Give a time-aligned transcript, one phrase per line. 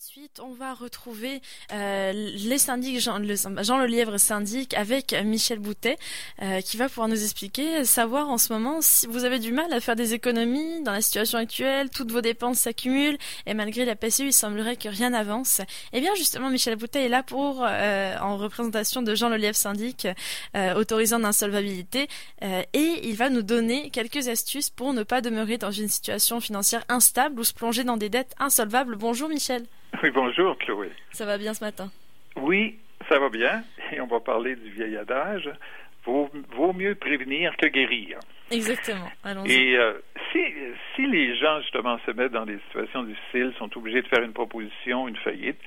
[0.00, 1.42] de suite, on va retrouver
[1.74, 5.98] euh, les syndics, Jean, le, Jean Lelièvre syndic avec Michel Boutet,
[6.40, 9.70] euh, qui va pouvoir nous expliquer, savoir en ce moment si vous avez du mal
[9.74, 13.94] à faire des économies dans la situation actuelle, toutes vos dépenses s'accumulent et malgré la
[13.94, 15.60] PCU, il semblerait que rien n'avance.
[15.92, 20.08] Eh bien, justement, Michel Boutet est là pour, euh, en représentation de Jean Lelièvre syndic,
[20.76, 22.08] autorisant d'insolvabilité,
[22.40, 26.84] et il va nous donner quelques astuces pour ne pas demeurer dans une situation financière
[26.88, 28.96] instable ou se plonger dans des dettes insolvables.
[28.96, 29.66] Bonjour Michel.
[30.02, 30.90] Oui, bonjour Chloé.
[31.12, 31.90] Ça va bien ce matin?
[32.36, 33.62] Oui, ça va bien.
[33.92, 35.50] Et on va parler du vieil adage.
[36.04, 38.18] Vaut, vaut mieux prévenir que guérir.
[38.50, 39.10] Exactement.
[39.22, 39.52] Allons-y.
[39.52, 39.92] Et euh,
[40.32, 40.40] si,
[40.94, 44.32] si les gens, justement, se mettent dans des situations difficiles, sont obligés de faire une
[44.32, 45.58] proposition, une faillite,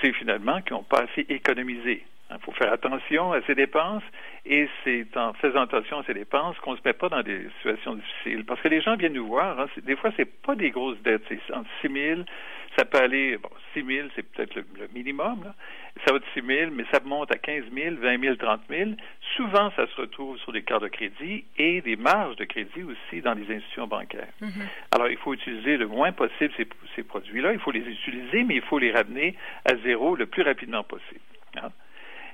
[0.00, 2.04] c'est finalement qu'ils n'ont pas assez économisé.
[2.38, 4.02] Il faut faire attention à ses dépenses
[4.44, 7.48] et c'est en faisant attention à ses dépenses qu'on ne se met pas dans des
[7.56, 8.44] situations difficiles.
[8.44, 11.22] Parce que les gens viennent nous voir, hein, des fois, c'est pas des grosses dettes,
[11.28, 12.20] c'est entre 6 000,
[12.78, 14.64] ça peut aller, bon, 6 000, c'est peut-être le,
[14.94, 15.54] minimum, là.
[16.06, 18.90] ça va de 6 000, mais ça monte à 15 000, 20 000, 30 000.
[19.36, 23.22] Souvent, ça se retrouve sur des cartes de crédit et des marges de crédit aussi
[23.22, 24.28] dans les institutions bancaires.
[24.42, 24.94] Mm-hmm.
[24.94, 28.56] Alors, il faut utiliser le moins possible ces, ces produits-là, il faut les utiliser, mais
[28.56, 29.34] il faut les ramener
[29.64, 31.20] à zéro le plus rapidement possible.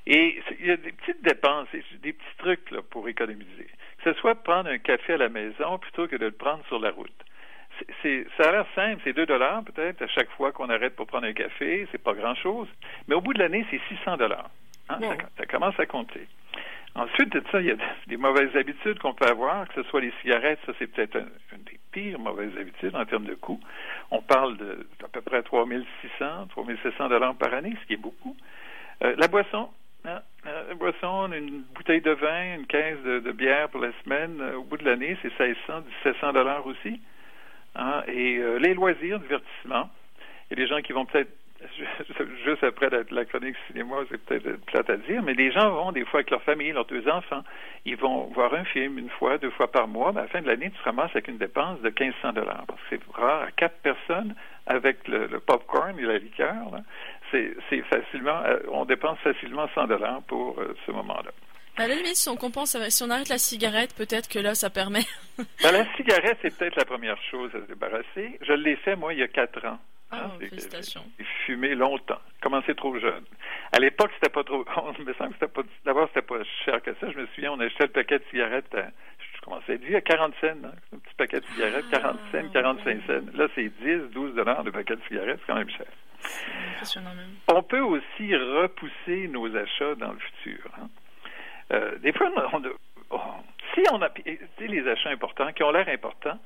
[0.07, 3.69] Et il y a des petites dépenses, des petits trucs là, pour économiser.
[4.03, 6.81] Que ce soit prendre un café à la maison plutôt que de le prendre sur
[6.81, 7.11] la route.
[8.03, 11.07] C'est, ça a l'air simple, c'est 2 dollars peut-être à chaque fois qu'on arrête pour
[11.07, 12.69] prendre un café, c'est pas grand-chose.
[13.09, 14.51] Mais au bout de l'année, c'est 600 dollars.
[14.89, 14.99] Hein,
[15.39, 16.27] ça, commence à compter.
[16.95, 17.77] Ensuite de ça, il y a
[18.09, 21.63] des mauvaises habitudes qu'on peut avoir, que ce soit les cigarettes, ça c'est peut-être une
[21.65, 23.61] des pires mauvaises habitudes en termes de coûts.
[24.11, 28.37] On parle de, d'à peu près 3600, 3700 dollars par année, ce qui est beaucoup.
[29.03, 29.71] Euh, la boisson,
[30.05, 34.57] ah, euh, boisson, une bouteille de vin, une caisse de, bière pour la semaine, euh,
[34.57, 37.01] au bout de l'année, c'est 1600, 1700 dollars aussi.
[37.77, 38.03] Hein.
[38.09, 39.91] Et euh, les loisirs, divertissement.
[40.51, 41.31] Il y a des gens qui vont peut-être
[42.45, 46.05] juste après la, chronique cinéma, c'est peut-être plate à dire, mais les gens vont des
[46.05, 47.45] fois avec leur famille, leurs deux enfants,
[47.85, 50.43] ils vont voir un film une fois, deux fois par mois, mais à la fin
[50.43, 52.65] de l'année, tu te ramasses avec une dépense de 1500 dollars.
[52.67, 54.35] Parce que c'est rare à quatre personnes
[54.67, 56.73] avec le, le popcorn et la liqueur.
[56.73, 56.81] Là
[57.33, 61.31] c'est facilement, euh, on dépense facilement 100 dollars pour euh, ce moment-là.
[61.79, 64.71] À la limite, si on compense, si on arrête la cigarette, peut-être que là, ça
[64.71, 65.05] permet.
[65.63, 68.39] Ben, la cigarette, c'est peut-être la première chose à se débarrasser.
[68.43, 69.79] Je l'ai fait, moi, il y a quatre ans.
[70.11, 71.03] Ah, hein, félicitations.
[71.19, 73.25] J'ai fumé longtemps, commencé trop jeune.
[73.73, 74.63] À l'époque, c'était pas trop.
[74.77, 75.63] On me semble que c'était pas.
[75.87, 77.11] D'abord, c'était pas cher que ça.
[77.11, 78.75] Je me souviens, on achetait le paquet de cigarettes.
[78.75, 78.89] À,
[79.19, 82.43] je commençais à vieux à 40 cents, hein, un petit paquet de cigarettes, 40 ah,
[82.43, 83.13] cents, 45 cents.
[83.35, 85.87] Là, c'est 10, 12 dollars de paquet de cigarettes, c'est quand même cher.
[87.49, 90.71] On peut aussi repousser nos achats dans le futur.
[90.79, 90.89] Hein.
[91.73, 92.63] Euh, des fois, on,
[93.75, 94.09] si on a
[94.59, 96.39] les achats importants qui ont l'air importants,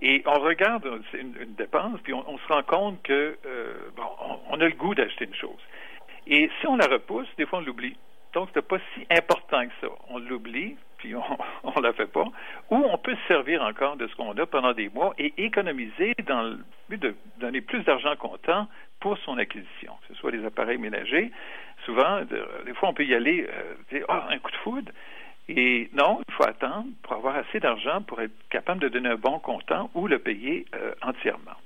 [0.00, 4.02] et on regarde une, dépense, puis on, se rend compte que euh, bon,
[4.50, 5.60] on, a le goût d'acheter une chose.
[6.26, 7.96] Et si on la repousse, des fois on l'oublie.
[8.32, 9.86] Donc, ce n'est pas si important que ça.
[10.08, 11.22] On l'oublie, puis on
[11.76, 12.24] ne la fait pas.
[12.70, 16.14] Ou on peut se servir encore de ce qu'on a pendant des mois et économiser
[16.26, 16.58] dans le
[16.88, 18.66] but de donner plus d'argent comptant
[19.04, 21.30] pour son acquisition, que ce soit les appareils ménagers.
[21.84, 23.46] Souvent, des fois, on peut y aller,
[23.92, 24.90] euh, ah, un coup de foudre.
[25.46, 29.16] Et non, il faut attendre pour avoir assez d'argent pour être capable de donner un
[29.16, 31.58] bon comptant ou le payer euh, entièrement.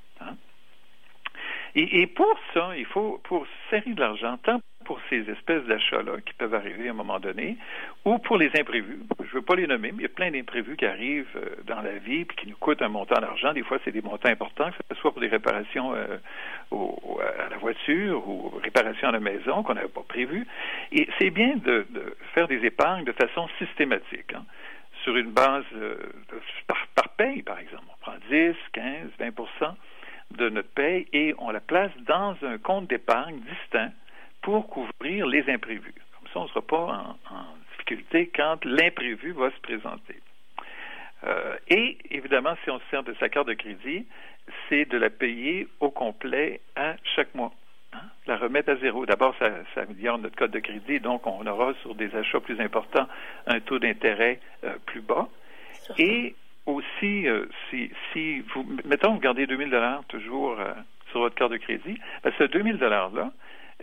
[1.78, 6.20] Et, et, pour ça, il faut, pour serrer de l'argent, tant pour ces espèces d'achats-là
[6.26, 7.56] qui peuvent arriver à un moment donné,
[8.04, 8.98] ou pour les imprévus.
[9.20, 11.54] Je ne veux pas les nommer, mais il y a plein d'imprévus qui arrivent euh,
[11.66, 13.52] dans la vie et qui nous coûtent un montant d'argent.
[13.52, 16.16] Des fois, c'est des montants importants, que ce soit pour des réparations euh,
[16.72, 20.48] à la voiture ou réparations à la maison qu'on n'avait pas prévues.
[20.90, 21.86] Et c'est bien de,
[22.34, 24.34] faire des épargnes de façon systématique.
[24.34, 24.44] Hein.
[25.04, 25.94] sur une base euh,
[26.66, 27.84] par, par, paye, par exemple.
[27.88, 29.30] On prend 10, 15, 20
[30.36, 33.92] de notre paye et on la place dans un compte d'épargne distinct
[34.42, 35.94] pour couvrir les imprévus.
[36.18, 40.16] Comme ça, on ne sera pas en, difficulté quand l'imprévu va se présenter.
[41.24, 44.06] Euh, et évidemment, si on se sert de sa carte de crédit,
[44.68, 47.52] c'est de la payer au complet à chaque mois.
[47.92, 48.02] Hein?
[48.26, 49.06] La remettre à zéro.
[49.06, 52.60] D'abord, ça, ça, améliore notre code de crédit, donc on aura sur des achats plus
[52.60, 53.08] importants
[53.46, 55.28] un taux d'intérêt euh, plus bas.
[55.96, 56.34] Et
[56.74, 60.56] aussi, euh, si, vous, mettons, vous gardez 2000 dollars toujours
[61.10, 63.32] sur votre carte de crédit, ben, ce 2000 dollars là,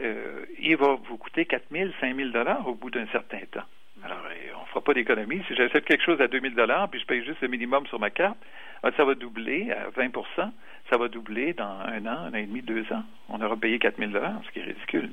[0.01, 3.63] euh, il va vous coûter 4 000, 5 000 dollars au bout d'un certain temps.
[4.03, 5.41] Alors, euh, on ne fera pas d'économie.
[5.47, 7.99] Si j'achète quelque chose à 2 000 dollars, puis je paye juste le minimum sur
[7.99, 8.37] ma carte,
[8.83, 10.51] ben, ça va doubler à 20%
[10.89, 13.03] Ça va doubler dans un an, un an et demi, deux ans.
[13.29, 15.11] On aura payé 4 000 dollars, ce qui est ridicule.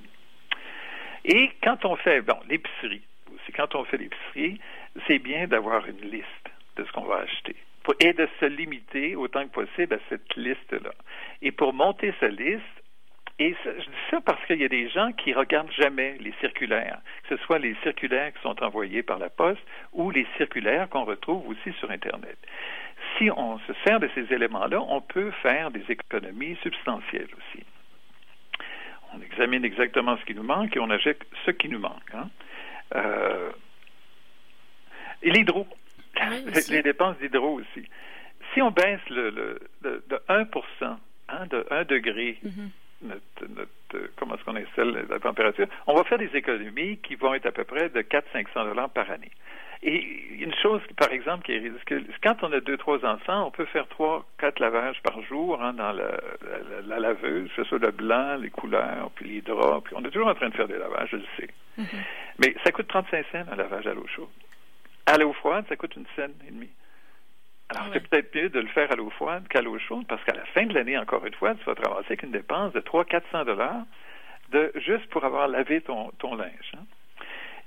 [1.24, 3.02] Et quand on fait, bon, l'épicerie,
[3.46, 4.60] c'est quand on fait l'épicerie,
[5.06, 7.56] c'est bien d'avoir une liste de ce qu'on va acheter
[8.00, 10.92] et de se limiter autant que possible à cette liste-là.
[11.40, 12.62] Et pour monter sa liste,
[13.38, 17.00] Et je dis ça parce qu'il y a des gens qui regardent jamais les circulaires,
[17.22, 21.04] que ce soit les circulaires qui sont envoyés par la poste ou les circulaires qu'on
[21.04, 22.38] retrouve aussi sur Internet.
[23.16, 27.64] Si on se sert de ces éléments-là, on peut faire des économies substantielles aussi.
[29.14, 32.14] On examine exactement ce qui nous manque et on achète ce qui nous manque.
[32.14, 32.28] Hein.
[32.94, 33.50] Euh,
[35.22, 35.66] l'hydro,
[36.70, 37.88] les, dépenses d'hydro aussi.
[38.54, 40.46] Si on baisse le, de, 1%
[41.28, 42.68] hein, de 1 degré mm-hmm
[43.02, 47.46] notre, comment est-ce qu'on installe la température, on va faire des économies qui vont être
[47.46, 49.30] à peu près de 400-500 dollars par année.
[49.84, 49.98] Et
[50.38, 51.72] une chose, par exemple, qui est
[52.22, 55.72] quand on a deux, trois enfants, on peut faire trois, quatre lavages par jour hein,
[55.72, 56.20] dans la,
[56.86, 60.10] la, laveuse, que ce soit le blanc, les couleurs, puis les draps, puis on est
[60.10, 61.48] toujours en train de faire des lavages, je le sais.
[61.80, 61.98] Mm-hmm.
[62.38, 64.28] Mais ça coûte 35 cents un lavage à l'eau chaude.
[65.12, 66.70] À l'eau froide, ça coûte une scène et demie.
[67.68, 70.32] Alors, c'est peut-être mieux de le faire à l'eau froide qu'à l'eau chaude, parce qu'à
[70.32, 72.80] la fin de l'année, encore une fois, tu vas te ramasser avec une dépense de
[72.80, 73.84] 300-400 dollars
[74.52, 76.72] de, juste pour avoir lavé ton, ton linge.
[76.74, 76.84] Hein.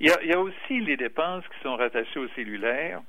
[0.00, 3.00] Il, y a, aussi les dépenses qui sont rattachées au cellulaire,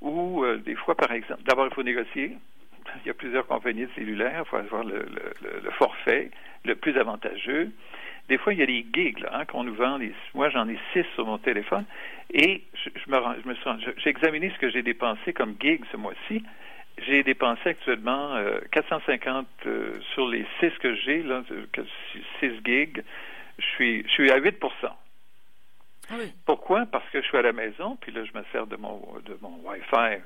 [0.00, 2.36] où euh, des fois, par exemple, d'abord, il faut négocier.
[3.04, 5.06] Il y a plusieurs compagnies de cellulaire, il faut avoir le,
[5.62, 6.30] le forfait
[6.64, 7.72] le plus avantageux.
[8.28, 9.98] Des fois, il y a des gigs hein, qu'on nous vend.
[10.34, 11.84] moi, j'en ai six sur mon téléphone.
[12.32, 13.54] Et je, me, je me
[13.96, 16.44] j'ai examiné ce que j'ai dépensé comme gig ce mois-ci.
[17.06, 18.36] J'ai dépensé actuellement
[18.70, 21.42] 450 euh, euh, sur les six que j'ai, là,
[22.38, 23.02] 6 gigs.
[23.58, 24.64] Je suis, je suis à 8
[26.10, 26.14] ah
[26.46, 26.86] Pourquoi?
[26.86, 29.36] Parce que je suis à la maison, puis là, je me sers de mon, de
[29.40, 30.18] mon Wi-Fi, euh,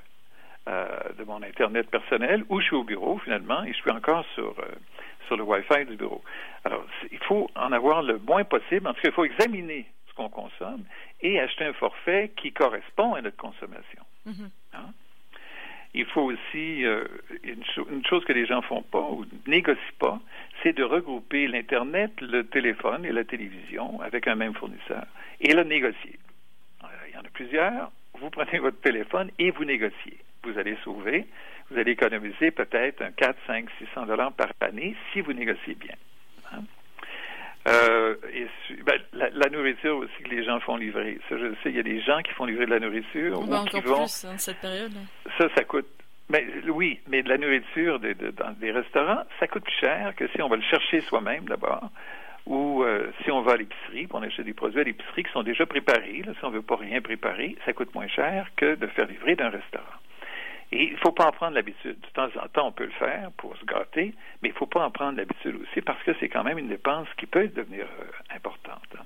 [0.67, 4.55] de mon Internet personnel, ou je suis au bureau, finalement, et je suis encore sur
[5.27, 6.23] sur le Wi-Fi du bureau.
[6.65, 8.87] Alors, il faut en avoir le moins possible.
[8.87, 10.85] En tout cas, il faut examiner ce qu'on consomme
[11.21, 14.03] et acheter un forfait qui correspond à notre consommation.
[14.27, 14.51] Mm-hmm.
[14.75, 14.93] Hein?
[15.97, 17.05] Il faut aussi, euh,
[17.45, 20.21] une, chose que les gens font pas ou négocient pas,
[20.63, 25.05] c'est de regrouper l'Internet, le téléphone et la télévision avec un même fournisseur
[25.41, 26.19] et le négocier.
[27.09, 27.93] il y en a plusieurs.
[28.19, 30.19] Vous prenez votre téléphone et vous négociez.
[30.45, 31.27] Vous allez sauver
[31.71, 35.95] vous allez économiser peut-être un 4, 5, 600 dollars par année si vous négociez bien.
[36.53, 36.63] Hein?
[37.67, 38.47] Euh, et,
[38.85, 41.19] ben, la, nourriture aussi que les gens font livrer.
[41.29, 43.41] Ça, je sais, il y a des gens qui font livrer de la nourriture.
[43.41, 44.93] ou encore qui vont, plus hein, cette période.
[45.39, 45.87] Ça, ça coûte.
[46.29, 50.43] Mais, oui, mais de la nourriture dans des restaurants, ça coûte plus cher que si
[50.43, 51.91] on va le chercher soi-même d'abord,
[52.47, 55.43] ou euh, si on va à l'épicerie, on achète des produits à l'épicerie qui sont
[55.43, 56.23] déjà préparés.
[56.23, 59.37] si on ne veut pas rien préparer, ça coûte moins cher que de faire livrer
[59.37, 60.01] d'un restaurant.
[60.75, 61.97] Et il ne faut pas en prendre l'habitude.
[62.01, 64.13] De temps en temps, on peut le faire pour se gâter,
[64.43, 66.67] mais il ne faut pas en prendre l'habitude aussi parce que c'est quand même une
[66.67, 68.83] dépense qui peut devenir euh, importante.
[68.99, 69.05] Hein.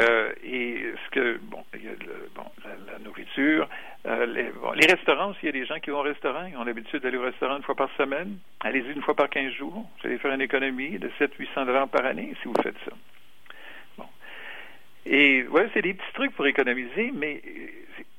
[0.00, 1.92] Euh, et ce que bon, il y a
[2.34, 3.68] bon la, nourriture,
[4.06, 6.64] euh, les, restaurants aussi, il y a des gens qui vont au restaurant, ils ont
[6.64, 8.38] l'habitude d'aller au restaurant une fois par semaine.
[8.60, 9.74] Allez-y une fois par 15 jours.
[10.00, 12.92] Vous allez faire une économie de 700-800 dollars par année si vous faites ça.
[13.98, 14.06] Bon.
[15.04, 17.42] Et ouais, c'est des petits trucs pour économiser, mais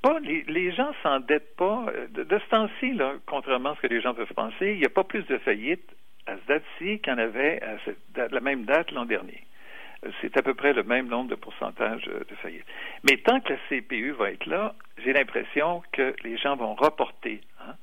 [0.01, 1.85] pas, les, les gens s'endettent pas.
[2.09, 4.85] De, de ce temps-ci, là, contrairement à ce que les gens peuvent penser, il n'y
[4.85, 5.89] a pas plus de faillites
[6.25, 9.43] à cette date-ci qu'il y en avait à la même date l'an dernier.
[10.05, 12.65] Euh, c'est à peu près le même nombre de pourcentages euh, de faillites.
[13.09, 17.41] Mais tant que la CPU va être là, j'ai l'impression que les gens vont reporter
[17.61, 17.73] hein,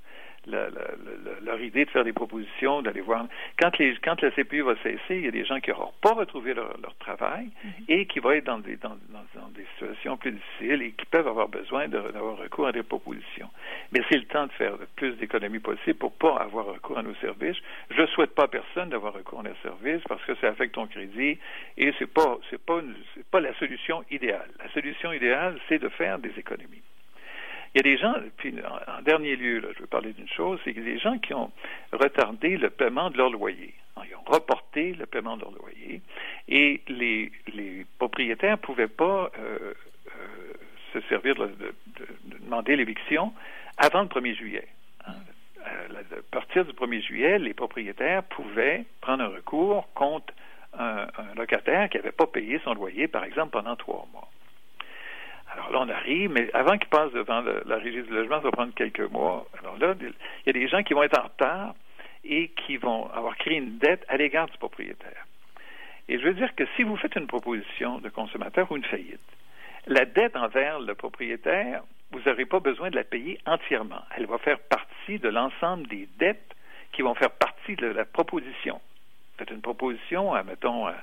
[0.46, 3.26] leur idée de faire des propositions, d'aller voir.
[3.58, 6.12] Quand, les, quand la CPU va cesser, il y a des gens qui n'auront pas
[6.12, 7.84] retrouvé leur, travail mm-hmm.
[7.88, 11.29] et qui vont être dans des, dans, dans, des situations plus difficiles et qui peuvent
[11.29, 13.48] avoir besoin d'avoir recours à des propositions.
[13.93, 17.03] Mais c'est le temps de faire le plus d'économies possible pour pas avoir recours à
[17.03, 17.56] nos services.
[17.91, 20.74] Je ne souhaite pas à personne d'avoir recours à nos services parce que ça affecte
[20.74, 21.38] ton crédit
[21.76, 22.81] et c'est pas c'est pas
[23.31, 24.50] pas la solution idéale.
[24.58, 26.82] La solution idéale, c'est de faire des économies.
[27.75, 28.55] Il y a des gens, puis
[28.89, 31.51] en dernier lieu, là, je veux parler d'une chose, c'est a des gens qui ont
[31.93, 33.75] retardé le paiement de leur loyer.
[34.05, 36.03] Ils ont reporté le paiement de leur loyer
[36.49, 37.32] et les,
[37.99, 39.73] propriétaires ne pouvaient pas euh,
[40.08, 40.53] euh,
[40.93, 41.51] se servir de,
[42.43, 43.32] demander l'éviction
[43.79, 44.69] avant le 1er juillet.
[45.06, 45.15] Hein.
[45.67, 50.32] Euh, à partir du 1er juillet, les propriétaires pouvaient prendre un recours contre
[50.79, 51.06] un
[51.37, 54.29] locataire qui n'avait pas payé son loyer, par exemple, pendant trois mois.
[55.78, 59.10] On arrive, mais avant qu'il passe devant la régie du logement, ça va prendre quelques
[59.10, 59.46] mois.
[59.60, 60.12] Alors là, il
[60.46, 61.74] y a des gens qui vont être en retard
[62.24, 65.26] et qui vont avoir créé une dette à l'égard du propriétaire.
[66.08, 69.20] Et je veux dire que si vous faites une proposition de consommateur ou une faillite,
[69.86, 74.02] la dette envers le propriétaire, vous n'aurez pas besoin de la payer entièrement.
[74.16, 76.54] Elle va faire partie de l'ensemble des dettes
[76.92, 78.80] qui vont faire partie de la proposition
[79.38, 80.94] faites une proposition, à, mettons, à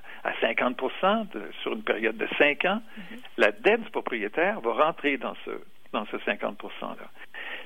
[0.42, 1.28] 50%
[1.62, 3.18] sur une période de 5 ans, mm-hmm.
[3.38, 5.52] la dette du propriétaire va rentrer dans ce,
[5.92, 6.96] dans ce 50 %-là.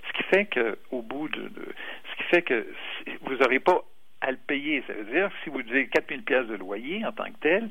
[0.08, 1.52] Ce qui fait qu'au bout de,
[2.12, 2.68] Ce qui fait que
[3.22, 3.82] vous n'aurez pas
[4.22, 4.84] à le payer.
[4.88, 7.70] Ça veut dire que si vous devez 4000 pièces de loyer en tant que tel,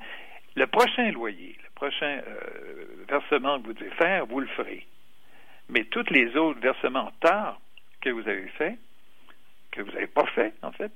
[0.54, 4.86] le prochain loyer, le prochain euh, versement que vous devez faire, vous le ferez.
[5.68, 7.60] Mais tous les autres versements tard
[8.00, 8.78] que vous avez faits,
[9.72, 10.92] que vous n'avez pas fait, en fait,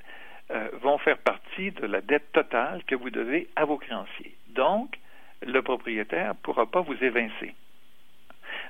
[0.51, 4.35] euh, vont faire partie de la dette totale que vous devez à vos créanciers.
[4.49, 4.99] Donc,
[5.43, 7.55] le propriétaire ne pourra pas vous évincer.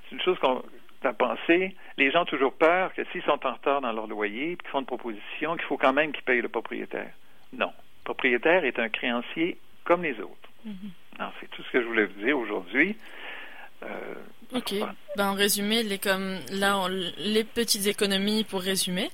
[0.04, 0.62] C'est une chose qu'on
[1.04, 1.74] a pensé.
[1.96, 4.80] Les gens ont toujours peur que s'ils sont en retard dans leur loyer, qu'ils font
[4.80, 7.12] une proposition, qu'il faut quand même qu'ils payent le propriétaire.
[7.52, 7.72] Non.
[8.00, 10.36] Le propriétaire est un créancier comme les autres.
[10.66, 11.30] Mm-hmm.
[11.40, 12.96] c'est tout ce que je voulais vous dire aujourd'hui.
[13.82, 14.14] Euh,
[14.54, 14.74] ok.
[15.16, 16.86] Ben, en résumé, les, comme, là,
[17.18, 19.08] les petites économies pour résumer.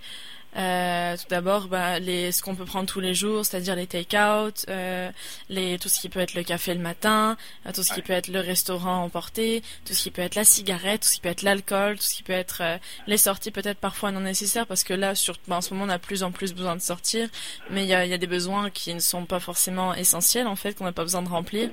[0.57, 4.65] Euh, tout d'abord, bah, les, ce qu'on peut prendre tous les jours, c'est-à-dire les take-out,
[4.69, 5.11] euh,
[5.51, 7.37] les, tout ce qui peut être le café le matin,
[7.67, 10.45] euh, tout ce qui peut être le restaurant emporté, tout ce qui peut être la
[10.45, 13.51] cigarette, tout ce qui peut être l'alcool, tout ce qui peut être euh, les sorties
[13.51, 16.23] peut-être parfois non nécessaires, parce que là, sur, bah, en ce moment, on a plus
[16.23, 17.29] en plus besoin de sortir,
[17.71, 20.57] mais il y a, y a des besoins qui ne sont pas forcément essentiels, en
[20.57, 21.69] fait, qu'on n'a pas besoin de remplir.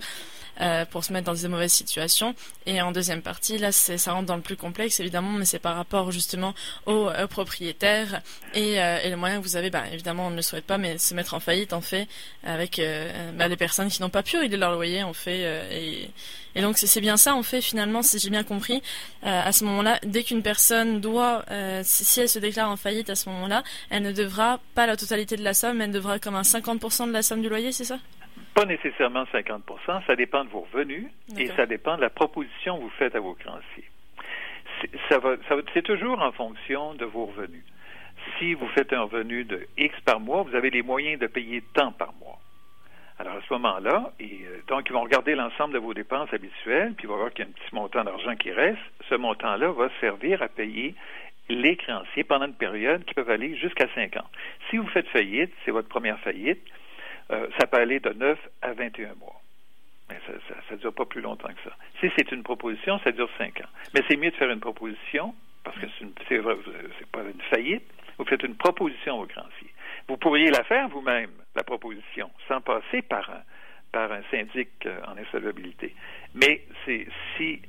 [0.61, 2.35] Euh, pour se mettre dans des mauvaises situations.
[2.67, 5.75] Et en deuxième partie, là, ça rentre dans le plus complexe, évidemment, mais c'est par
[5.75, 6.53] rapport justement
[6.85, 8.21] aux, propriétaires
[8.53, 10.77] et, euh, et, le moyen que vous avez, bah, évidemment, on ne le souhaite pas,
[10.77, 12.07] mais se mettre en faillite, en fait,
[12.43, 15.39] avec euh, bah, les personnes qui n'ont pas pu régler leur loyer, en fait.
[15.71, 16.11] et,
[16.55, 18.83] et donc, c'est bien ça, en fait, finalement, si j'ai bien compris,
[19.23, 21.45] à ce moment-là, dès qu'une personne doit,
[21.81, 25.35] si elle se déclare en faillite à ce moment-là, elle ne devra pas la totalité
[25.35, 27.97] de la somme, elle devra comme un 50% de la somme du loyer, c'est ça?
[28.53, 31.07] Pas nécessairement 50% ça dépend de vos revenus
[31.37, 33.89] et ça dépend de la proposition que vous faites à vos créanciers.
[35.73, 37.63] C'est toujours en fonction de vos revenus.
[38.37, 41.63] Si vous faites un revenu de X par mois, vous avez les moyens de payer
[41.73, 42.39] tant par mois.
[43.19, 46.93] Alors à ce moment-là, et euh, donc ils vont regarder l'ensemble de vos dépenses habituelles,
[46.95, 48.79] puis ils vont voir qu'il y a un petit montant d'argent qui reste.
[49.07, 50.95] Ce montant-là va servir à payer
[51.49, 54.29] les créanciers pendant une période qui peut aller jusqu'à 5 ans.
[54.69, 56.61] Si vous faites faillite, c'est votre première faillite,
[57.31, 59.41] euh, ça peut aller de 9 à 21 mois.
[60.09, 61.75] Mais ça ne dure pas plus longtemps que ça.
[61.99, 63.69] Si c'est une proposition, ça dure 5 ans.
[63.93, 65.85] Mais c'est mieux de faire une proposition, parce que
[66.27, 67.83] c'est pas une faillite,
[68.17, 69.69] vous faites une proposition au créancier.
[70.07, 73.41] Vous pourriez la faire vous-même, la proposition, sans passer par un,
[73.91, 75.95] par un syndic euh, en insolvabilité.
[76.35, 77.61] Mais c'est si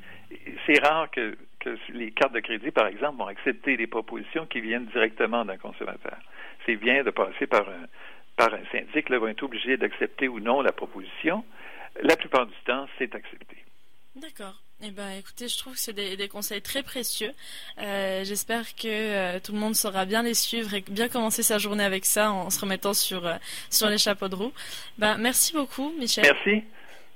[0.67, 4.61] c'est rare que, que les cartes de crédit, par exemple, vont accepter des propositions qui
[4.61, 6.17] viennent directement d'un consommateur.
[6.67, 7.87] C'est bien de passer par un,
[8.37, 11.45] par un syndic là, vont être obligés d'accepter ou non la proposition.
[12.03, 13.57] La plupart du temps, c'est accepté.
[14.17, 14.61] D'accord.
[14.83, 17.33] Eh ben, écoutez, je trouve que c'est des, conseils très précieux.
[17.79, 21.59] Euh, j'espère que euh, tout le monde saura bien les suivre et bien commencer sa
[21.59, 23.37] journée avec ça en se remettant sur, euh,
[23.71, 24.53] sur les chapeaux de roue.
[24.99, 26.25] Ben, merci beaucoup, Michel.
[26.25, 26.65] Merci.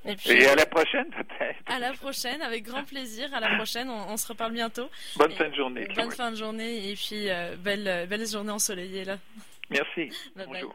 [0.04, 1.58] Et, puis, à la prochaine, peut-être.
[1.66, 3.32] À la prochaine, avec grand plaisir.
[3.34, 4.88] À la prochaine, on, se reparle bientôt.
[5.16, 5.86] Bonne fin de journée.
[5.94, 9.18] Bonne fin de journée et puis belle, belle journée ensoleillée là.
[9.70, 10.08] Merci.
[10.34, 10.74] Bonjour.